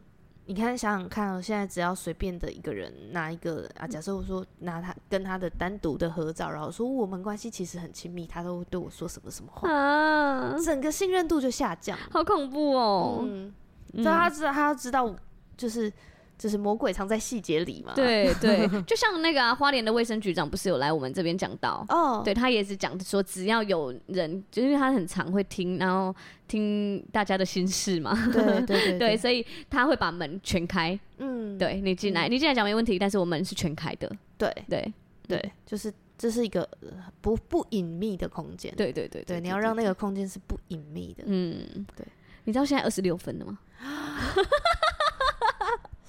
[0.47, 13.23] 你看，想想看，现在只要随便的一个人拿一个啊，假设我说拿他跟他的单独的合照，然后说我们关系其实很亲密，他都会对我说什么什么话，啊、整个信任度就下降，好恐怖哦。
[13.23, 13.53] 嗯，
[13.93, 15.15] 所以他知道，他要知道，
[15.57, 15.91] 就是。
[16.37, 17.93] 就是魔鬼藏在细节里嘛。
[17.95, 26.13] 对 对，就像那个、啊、花莲的卫生局长不是有来我们这边讲到哦，对他也是讲说，只要有人，就因为他很常会听，然后
[26.45, 28.13] 听大家的心事嘛。
[28.33, 30.99] 对对对， 对，对，所以他会把门全开。
[31.19, 34.11] 嗯，对你进来，嗯、你进来讲没问题，但是我们是全开的。
[34.37, 34.93] 对对
[35.29, 36.69] 对，就是这是一个
[37.21, 38.73] 不不隐秘的空间。
[38.75, 41.23] 对对对对，你要让那个空间是不隐秘的。
[41.27, 41.65] 嗯，
[41.95, 42.05] 对。
[42.43, 43.57] 你知道现在二十六分了吗？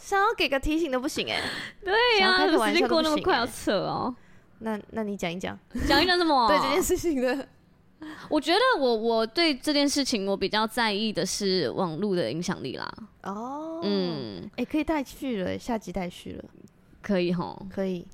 [0.07, 1.43] 想要给个提醒都不行哎、欸，
[1.85, 4.15] 对呀、啊，时间过那么快，要扯哦。
[4.61, 6.47] 那那你讲一讲，讲一讲什么？
[6.47, 7.49] 对这件事情的，
[8.31, 12.89] 我觉得我我对这件事情我比较在意的是网络的影响力啦。
[13.25, 16.45] 哦，嗯，哎、欸，可以带去了，下集带去了，
[17.03, 18.07] 可以吼，可以。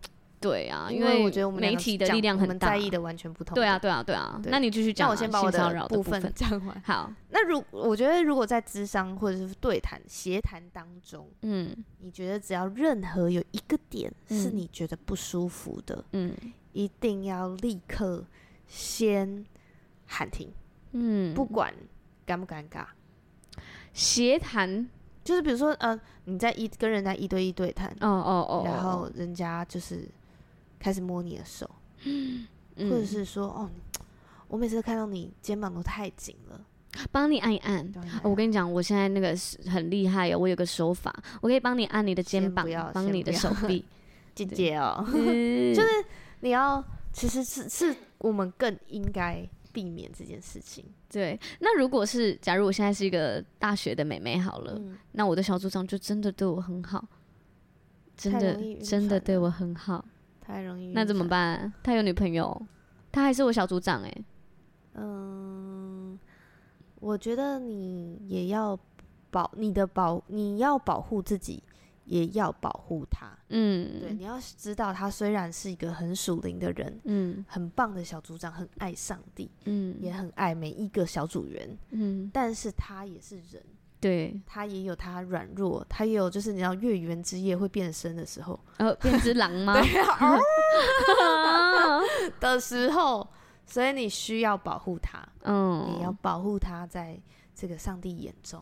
[0.42, 3.54] 对啊，因为我觉得我们媒体的力量很大，在意的完全不同。
[3.54, 4.38] 对啊，对啊，对啊。
[4.46, 6.82] 那你继续讲，我先把我的部分 讲完。
[6.84, 16.34] 好，那如我觉得，如果在智商或者是对谈、协谈当中，嗯，你觉得只要任何有一个点是你觉得不舒服的，嗯，
[16.72, 18.24] 一定要立刻
[18.66, 19.46] 先
[20.06, 20.52] 喊停，
[20.90, 21.72] 嗯，不管
[22.26, 22.84] 尴不尴尬。
[23.92, 24.88] 协谈
[25.22, 30.08] 就是比如说，呃，你在一跟人家一对一对谈，哦哦哦，然后人家就是。
[30.82, 31.70] 开始摸你的手，
[32.04, 32.44] 嗯，
[32.76, 33.70] 或者是说，哦，
[34.48, 36.60] 我每次看到你肩膀都太紧了，
[37.12, 37.86] 帮你按一按。
[38.24, 43.84] 哦，我跟你讲，我现在那个是很厉害哦，我有个手法，我可以帮你按你的肩膀，帮你的手臂。
[44.34, 45.88] 姐姐哦， 就是
[46.40, 50.84] 你要，其实是是我们更应该避免这件事情。
[51.10, 57.06] 对，那如果是假如我现在是一个大学的妹妹好了，嗯，那我的小组长就真的对我很好，
[58.16, 60.02] 真的真的对我很好。
[60.44, 61.72] 太容易，那怎么办？
[61.82, 62.60] 他有女朋友，
[63.10, 64.24] 他还是我小组长哎。
[64.94, 66.18] 嗯，
[67.00, 68.78] 我觉得你也要
[69.30, 71.62] 保你的保，你要保护自己，
[72.04, 73.30] 也要保护他。
[73.48, 83.62] 嗯，对，你要知道，他虽然是一个很属灵的人，嗯，很棒的小组长，很爱上帝，嗯，也很爱每一个小组员，嗯，但是他也是人。
[84.02, 89.74] 对，他也有他软弱，他也有就是你知道月圆之夜会变身的时候，呃，变只狼吗？
[89.80, 92.00] 对啊，
[92.40, 93.24] 的时候，
[93.64, 97.16] 所以你需要保护他，嗯，你要保护他，在
[97.54, 98.60] 这个上帝眼中，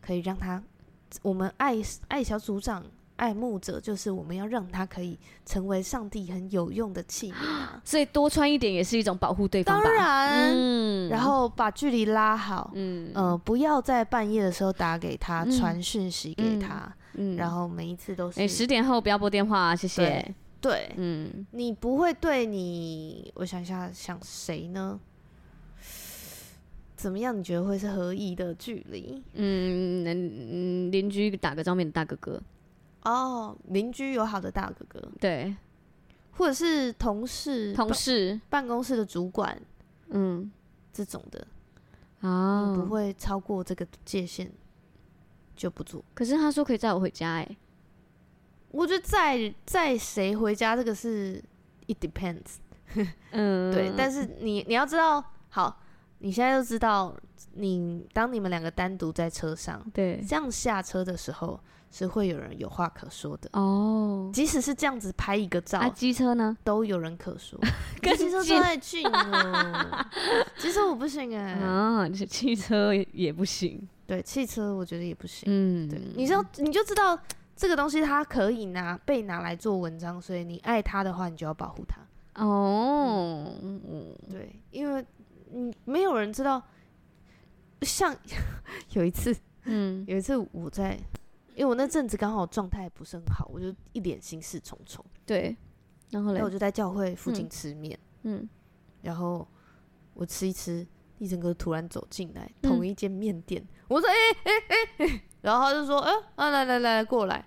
[0.00, 0.62] 可以让他，
[1.20, 1.76] 我们爱
[2.08, 2.82] 爱小组长。
[3.20, 9.84] 爱慕者就是我们要让他可以成为上帝很有用的器皿啊， 所以多穿一点也是一种保护对方吧。
[9.84, 20.34] 当然，嗯，然后把距离拉好，嗯，呃，不要在半夜的时候打给他，传讯息给他，嗯，然后每一次都是，哎，十点后不要拨电话，谢谢。
[20.58, 24.98] 对，嗯，你不会对你，我想一下，想谁呢？
[26.96, 27.38] 怎么样？
[27.38, 29.22] 你觉得会是合意的距离？
[29.34, 32.40] 嗯，嗯，邻居打个照面的大哥哥。
[33.02, 35.56] 哦，邻居友好的大哥哥，对，
[36.32, 38.38] 或者是同事、同事。
[38.50, 39.58] 办公室的主管，
[40.08, 40.50] 嗯，
[40.92, 41.46] 这种的，
[42.20, 44.52] 哦，不会超过这个界限
[45.56, 46.04] 就不做。
[46.12, 47.56] 可是他说可以载我回家，哎，
[48.70, 51.42] 我觉得载载谁回家这个是
[51.86, 52.58] it depends，
[53.32, 55.80] 嗯，对，但是你你要知道，好，
[56.18, 57.16] 你现在就知道，
[57.54, 61.58] 你当你们两个单独在车上，对，这样下车的时候。
[61.90, 63.50] 是会有人有话可说的。
[63.52, 66.56] 哦，即使是这样子拍一个照，啊，机车呢？
[66.62, 67.58] 都有人可说，
[68.00, 70.08] 跟机车太近了，
[70.56, 77.18] 机车我不行哎，啊，汽车也不行，对，汽车我觉得也不行，嗯，对，你知道你就知道
[77.56, 82.00] 这个东西它可以拿被拿来做文章，所以你爱它的话，你就要保护它
[82.44, 85.04] 哦，嗯，对，因为
[85.50, 86.62] 你，没有人知道，
[87.82, 88.16] 像
[88.94, 90.96] 有一次，嗯，有一次我在。
[91.54, 95.04] 因为我那阵子刚好状态不是很好，我就一脸心事重重。
[95.26, 95.56] 对，
[96.10, 98.48] 然后嘞，我就在教会附近吃面，嗯，
[99.02, 99.46] 然后
[100.14, 100.86] 我吃一吃，
[101.18, 107.44] 立成哥突然走进来，同一间面店，我说哎哎哎哎，然后他就说，哎，啊来来来过来，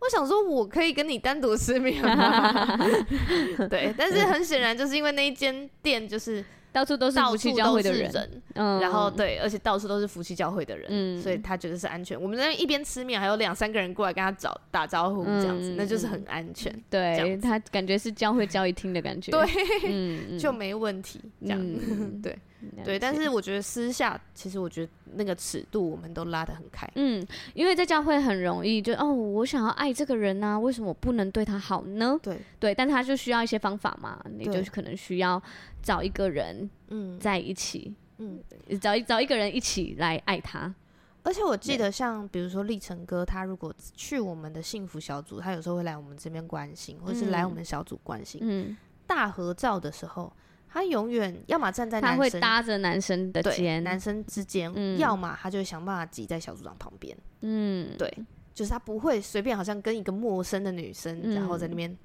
[0.00, 2.76] 我想说我可以跟你单独吃面吗？
[3.68, 6.44] 对，但是很显然就是因为那一间店就是。
[6.72, 12.20] 到处都是福气教会的人，嗯，然后对，而且到处都是夫妻教会的人，嗯，所以他觉得是安全。
[12.20, 16.72] 我们在一边吃面，还有两三个人过来跟他找打招呼，这样子，那就是很安全。
[16.88, 21.60] 对，他感觉是教会教一厅的感觉，对，就没问题，这样，
[22.22, 22.38] 对。
[22.84, 26.90] 对，但是我觉得私下，其实我觉得那个尺度我们都拉得很开。
[26.94, 32.18] 嗯，因为在教会很容易就哦，我想要爱这个人啊，为什么我不能对他好呢？
[32.22, 35.42] 对对，但他就需要一些方法嘛，你就可能需要
[35.82, 38.40] 找一个人嗯在一起，嗯，
[38.80, 40.74] 找一找一个人一起来爱他。
[41.22, 48.40] 而且我记得，像比如说立成哥，他如果去我们的幸福小组，他有时候会来我们这边关心，或者是来我们小组关心。
[48.42, 48.74] 嗯，
[49.06, 50.32] 大合照的时候，
[50.72, 57.16] 他永远要么站在男生，他会搭着男生的肩，男生之间，嗯、要么他就会想办法挤在小组长旁边。
[57.40, 58.12] 嗯，对，
[58.54, 61.96] 就是他不会随便好像跟一个陌生的女生，嗯、然后在那边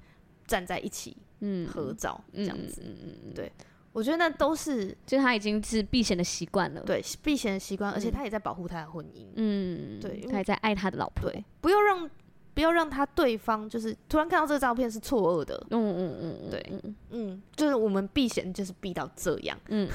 [0.46, 2.82] 站在一起，嗯，合照这样子。
[2.84, 3.52] 嗯嗯嗯，对。
[3.92, 12.10] 我觉得那都是，就他已经是避嫌的习惯了，对，避嫌的习惯，而且他也在保护他的婚姻，嗯，对，他也在爱他的老婆，对，不要让，
[12.56, 16.72] 不要让他对方就是突然看到这个照片是错愕的，嗯嗯嗯，对，
[17.10, 19.86] 嗯，就是我们避嫌就是避到这样，嗯，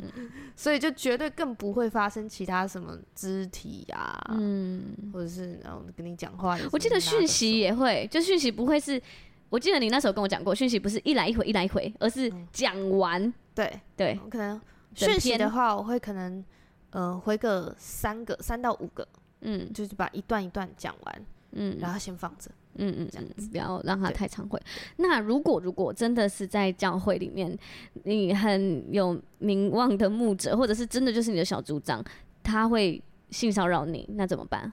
[0.54, 9.00] 所以就绝对更不会发生其他什么肢体啊，嗯，或者是然后跟你讲话，我记得讯息也会，就讯息不会是。
[9.48, 13.22] 我记得你那时候跟我讲过，讯息不是一来一回，一来一回，而是讲完。
[13.22, 13.80] 嗯、对。
[13.94, 14.58] 对，可能
[14.94, 16.42] 讯息的话，我会可能
[16.88, 19.06] 呃回个三个，三到五个，
[19.42, 24.60] 嗯，就是把一段一段讲完，嗯，然后先放着，嗯嗯，这样子，不要让他太常会。
[24.96, 27.56] 那如果如果真的是在教会里面，
[28.04, 32.04] 你很有名望的牧者，或者是真的就是你的小组长，
[32.42, 34.72] 他会性骚扰你，那怎么办？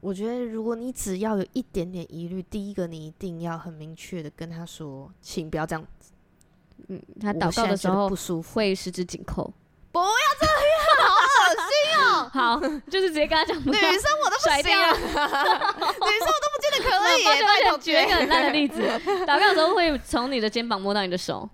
[0.00, 6.12] 我觉得，如果你只要有一点点疑虑，第一个你一定要很明确的跟他说，请不要这样子。
[6.88, 9.52] 嗯，他祷告的时候不舒服，会十指紧扣。
[9.90, 10.06] 不要
[10.38, 10.85] 这样，
[11.48, 12.30] 心哦！
[12.32, 17.24] 好，就是直接跟他讲，女生我都不甩掉， 女生我都不见得可以。
[17.72, 18.82] 我举一个很烂的例子，
[19.26, 21.48] 祷告的时候会从你的肩膀摸到你的手。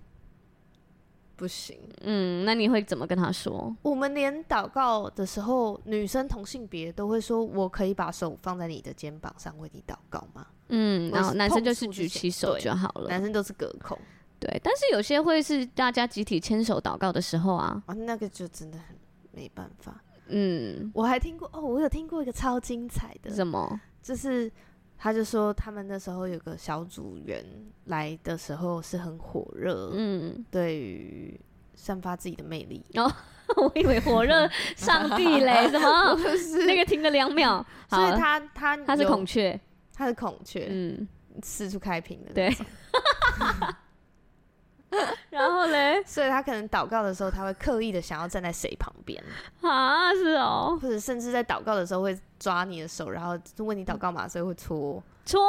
[1.35, 3.75] 不行，嗯，那你会怎么跟他说？
[3.81, 13.97] 我们连祷告的时候，女生同性别都会说：“我可以把手放在你的肩膀上为你祷告吗？”嗯，然后男生就是举起手就好了，男生都是隔空。
[14.39, 18.95] 对，但是有些会是大家集体牵手祷告的时候啊，啊，那个就真的很
[19.33, 20.01] 没办法。
[20.27, 23.79] 嗯，我还听过哦，我有听过一个超精彩的，什么？
[24.01, 24.49] 就是。
[24.95, 27.43] 他就说，他们那时候有个小组员
[27.85, 31.37] 来的时候是很火热，嗯，对于
[31.75, 32.85] 散发自己的魅力。
[32.95, 33.11] 哦，
[33.57, 36.15] 我以为火热上帝嘞， 什么？
[36.37, 39.59] 是那个停了两秒， 所以他他他是孔雀，
[39.93, 41.05] 他是孔雀，嗯，
[41.41, 42.55] 四处开屏的，对。
[45.29, 49.21] 然后嘞， 所以他可能祷告的时候，他会刻意的想要站在谁旁边。
[49.61, 50.13] 啊？
[50.13, 55.01] 是哦，或者甚至在祷告的时候会抓你的手，然后问你祷告嘛，所以会搓。
[55.25, 55.39] 搓？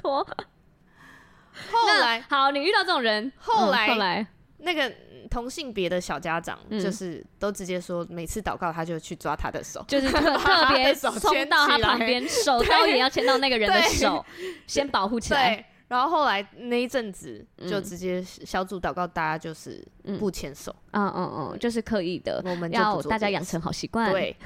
[0.00, 0.26] 搓。
[1.70, 4.26] 后来好，你遇到这种人，后来后来。
[4.58, 4.90] 那个
[5.30, 14.24] 同性别的小家长，就是都直接说，每次祷告他就去抓他的手，就是特特别牵到他旁边，手刀也要牵到那个人的手，
[14.66, 15.66] 先保护起来。
[15.94, 19.80] 然后后来那一阵子就直接小组祷告，大家就是
[20.18, 24.10] 不牵手，嗯嗯嗯，就是刻意的，我们要大家养成好习惯。
[24.10, 24.36] 对，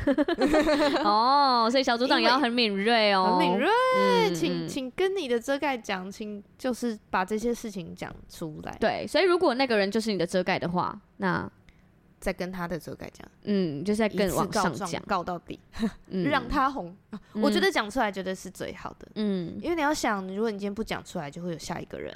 [1.03, 8.77] 哦，所以小组长也要很敏锐哦，很敏锐，请请跟你的遮盖讲，请就是把这些事情讲出来。
[8.79, 11.51] 对，所以如果那个人就是你的遮盖的话，那。
[12.21, 15.59] 再跟他的遮盖讲，嗯，就是在更往上讲，告到底，
[16.11, 16.97] 让他红。
[17.35, 22.13] 我觉得讲出来绝对是最好的，嗯，因为你要想，如果你今天不讲出来，就会有下一个人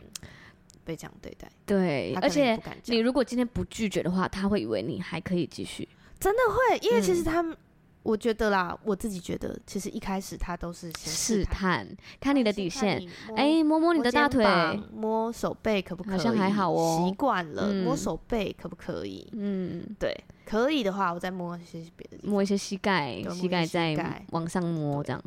[0.85, 1.49] 被这样对待。
[1.65, 5.88] 对，而且你如果今天不拒绝的话，他会以为你还可以继续，
[6.19, 7.57] 真的会，因为其实他们。
[8.03, 11.87] 我觉得啦，我自己觉得，其实一开始他都是先试探，
[12.21, 13.01] 看你的底线，
[13.37, 14.45] 哎，摸摸你的大腿，
[14.93, 16.12] 摸手背可不可以？
[16.12, 19.27] 好像还好哦，习惯了，摸手背可不可以？
[19.33, 20.12] 嗯，对，
[20.45, 25.23] 可以的话，我再摸一些别的，摸一些膝盖，膝盖再往上摸，这样。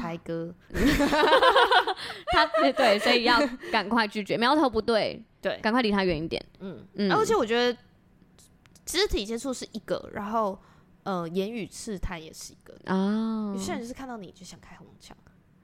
[0.00, 0.54] 台哥，
[2.32, 3.40] 他对，所以要
[3.72, 6.40] 赶快拒绝，苗头不对，对，赶快离他远一点。
[6.60, 7.76] 嗯嗯，而且我觉得
[8.86, 10.56] 肢体接触是一个，然后。
[11.04, 13.52] 呃，言语试探也是一个啊。
[13.54, 15.16] 有些人就是看到你就想开黄腔，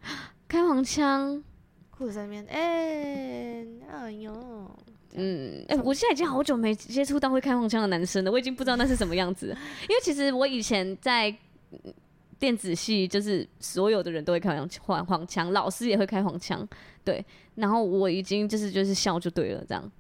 [0.49, 1.43] 开黄腔，
[1.91, 4.77] 或者在那边，哎，哎呦，
[5.15, 9.47] 嗯，哎，我现在已经好久没接触到会开黄腔的男生了，我已经不知道那是什么样子。
[9.89, 11.33] 因为其实我以前在
[12.39, 16.67] 电子系，就是所有的人都会开黄黄腔，老师也会开黄腔，
[17.05, 17.25] 对。
[17.55, 19.93] 然后我已经就是就是笑就对了这样。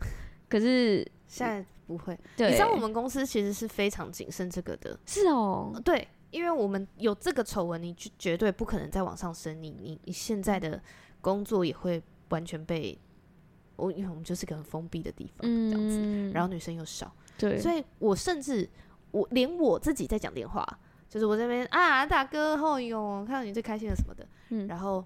[0.48, 1.64] 可是现在。
[1.88, 4.96] 不会，对你知道我们公司其实是非常谨慎这个的。
[5.06, 9.60] 是哦，对，因为我们有这个丑闻，你就绝对不可能再往上升。
[9.62, 10.78] 你你你现在的
[11.22, 12.96] 工作也会完全被
[13.76, 15.98] 我，因为我们就是个很封闭的地方，这样子。
[15.98, 18.68] 嗯、然后女生又少，对，所以我甚至
[19.10, 20.62] 我连我自己在讲电话，
[21.08, 25.02] 就是我这边啊，大哥，哦哟，看到你最开心的什么的，嗯，然后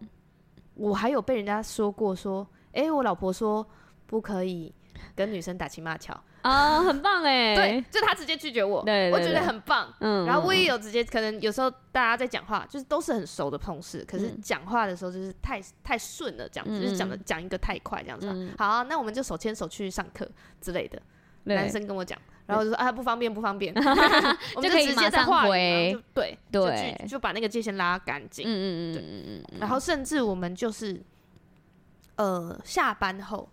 [0.74, 3.64] 我还有被人家说过说，哎、欸，我老婆说
[4.06, 4.74] 不可以
[5.14, 6.20] 跟女生打情骂俏。
[6.43, 7.55] 啊、哦，很棒哎！
[7.55, 9.93] 对，就他直接拒绝我，我觉得很棒。
[10.01, 18.28] 嗯，然后我也有直接，可能有时候大家在讲话，就是都是很熟的同事，可是讲话的时候就是太太顺了，这样子，嗯、就是讲的讲一个太快，这样子。
[18.28, 20.28] 嗯、好、啊，那我们就手牵手去上课
[20.61, 21.01] 之类的。
[21.45, 22.16] 男生跟我讲，
[22.47, 23.74] 然后就说啊，不方便，不方便，
[24.55, 28.47] 我们就直接在话里，对对，就就把那个界限拉干净。
[28.47, 29.59] 嗯嗯嗯嗯嗯。
[29.59, 31.01] 然后甚至我们就是，
[32.16, 33.49] 呃，下班后。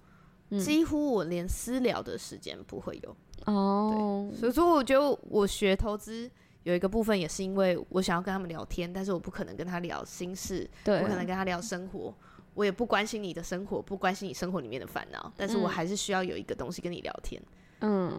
[0.58, 3.16] 几乎我连私聊的时间不会有。
[3.46, 6.30] 哦，所以说我觉得我学投资
[6.64, 12.14] 有一个部分也是因为我想要跟他们聊天，但是我不可能跟他聊心事，对，不可能跟他聊生活，
[12.54, 17.42] 我也不关心你的生活，不关心你生活里面的烦恼，但是我还是需要有一个东西跟你聊天。
[17.42, 17.48] 嗯，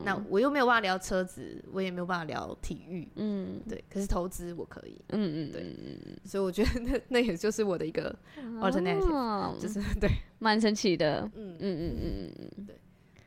[0.04, 3.84] 那我又没有办法聊车子，我也没有办法聊体育，嗯，对。
[3.90, 8.16] 可是投资我可以，嗯嗯，对，所以我觉得那 那也就是我的一个
[8.60, 10.08] alternative，哦，就是 对，
[10.40, 12.80] 蛮神奇的，嗯嗯嗯嗯嗯，对。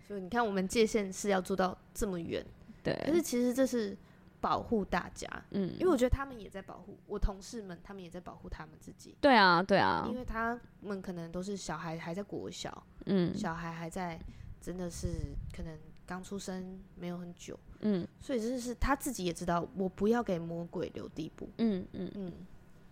[0.08, 2.44] 所以你看，我们界限是要做到这么远，
[2.84, 2.94] 对。
[3.06, 3.96] 可是其实这是
[4.42, 14.20] 保护大家，嗯，因为我觉得他们也在保护我同事们，他们也在保护他们自己，对啊对啊，因为他们可能都是小孩还在国小，嗯，小孩还在，
[14.60, 15.08] 真的是
[15.56, 15.78] 可能。
[16.06, 22.12] 刚出生没有很久，嗯，所以真的是他自己也知道，我不要给魔鬼留地步，嗯嗯。
[22.16, 22.32] 嗯，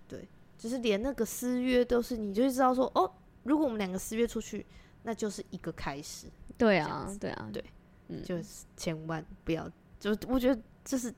[0.08, 3.12] 对，就是连那个私约都是，你就会知道说，哦，
[3.44, 4.66] 如果我们两个私约出去，
[5.04, 7.64] 那就是一个开始，对啊，对啊，对，
[8.08, 11.14] 嗯，就是千万不要，就我觉得这是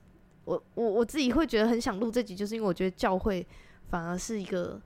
[0.46, 3.46] 我我我自己会觉得很想录这集，就是因为我觉得教会
[3.90, 4.82] 反而是一个。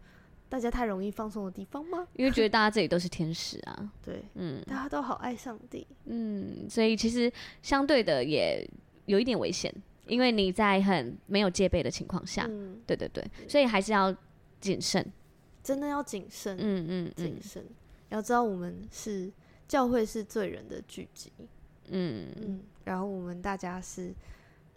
[0.50, 2.08] 大家太容易放松的地方吗？
[2.14, 7.32] 因为觉得大家这里都是天使啊， 对，嗯，大家都好爱上帝，嗯，所以其实
[7.62, 8.68] 相对的也
[9.06, 9.74] 有一点危险，
[10.08, 14.16] 因为你在很没有戒备的情况下，嗯，对对对，所以还是要
[14.60, 15.06] 谨慎，
[15.64, 17.64] 真的要谨慎，嗯嗯，谨慎，
[18.10, 19.32] 要知道我们是
[19.68, 21.32] 教会是罪人的聚集，
[21.89, 22.28] 嗯。
[22.41, 24.14] 嗯，然后我们大家是。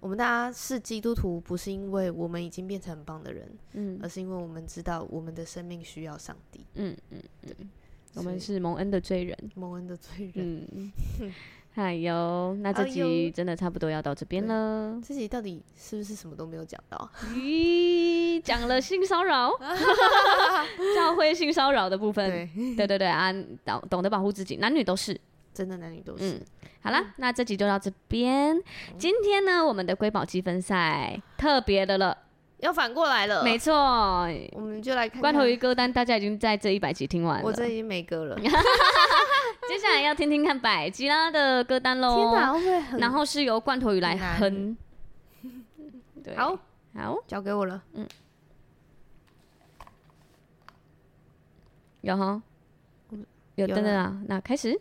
[0.00, 7.54] 我们大家是基督徒，不是因为我们已经变成很棒的人，嗯，而是因为我们知道我们的生命需要上帝，嗯嗯，嗯，
[8.14, 10.92] 我们是蒙恩的罪人，蒙恩的罪人，嗯，
[11.74, 17.10] 哎呦，那这集真的差不多要到这边了，这集到底是不是什么都没有讲到？
[17.34, 19.52] 咦，讲了性骚扰，
[20.96, 22.74] 教会性骚扰的部分，对。
[22.74, 23.32] 对对对啊，
[23.64, 25.18] 懂懂得保护自己，男女都是，
[25.52, 26.40] 真的男女都是。
[26.82, 28.56] 好啦，那这集就到这边。
[28.56, 28.62] 嗯、
[28.98, 32.16] 今天呢，我们的瑰宝积分赛特别的了，
[32.58, 33.44] 要反过来了。
[33.44, 33.74] 没错，
[34.52, 37.44] 我们就来看，看罐头鱼歌单，大家已经在这一百集听完了。
[37.44, 38.38] 我这已经没歌了。
[38.40, 42.16] 接下来要听听看百吉拉的歌单喽。
[42.16, 43.00] 天哪，会不会很？
[43.00, 44.76] 然后是由罐头鱼来哼。
[46.24, 46.58] 对，好，
[46.94, 47.82] 好，交给我了。
[47.94, 48.06] 嗯，
[52.00, 52.42] 有哈，
[53.54, 54.80] 有等等啊，那开始。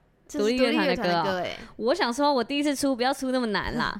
[0.37, 1.39] 独立乐团的歌？
[1.43, 3.93] 哎，我想说，我第一次出，不要出那么难啦。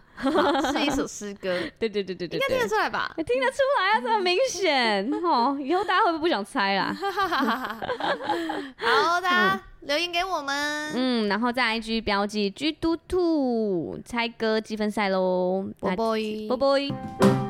[0.72, 3.14] 是一首诗歌， 对对对对对，应该听得出来吧？
[3.18, 5.58] 听得出来啊，这么明显 哦。
[5.60, 6.96] 以后大家会不会不想猜啦？
[8.78, 10.92] 好，大家留言给我们。
[10.96, 16.06] 嗯，然后在 IG 标记 G 嘟兔猜歌积分赛喽，拜拜
[16.50, 17.41] 拜拜。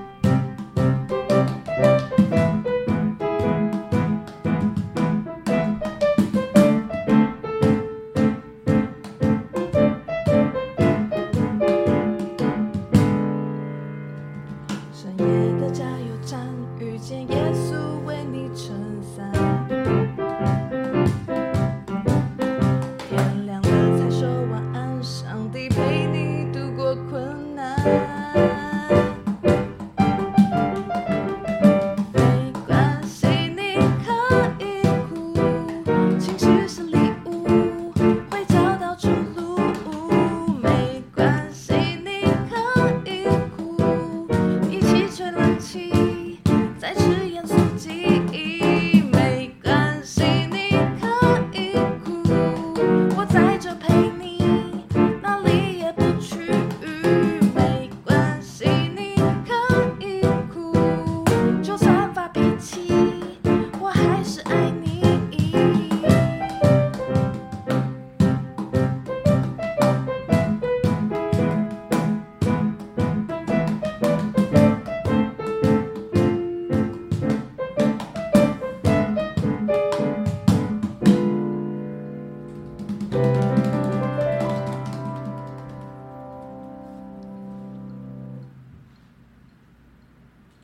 [17.11, 17.40] to get